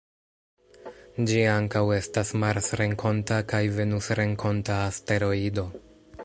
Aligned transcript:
Ĝi 1.31 1.43
ankaŭ 1.49 1.83
estas 1.97 2.31
marsrenkonta 2.45 3.39
kaj 3.53 3.61
venusrenkonta 3.77 4.81
asteroido. 4.89 5.69